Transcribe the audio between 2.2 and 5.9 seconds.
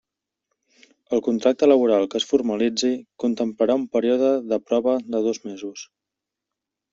es formalitzi contemplarà un període de prova dos mesos.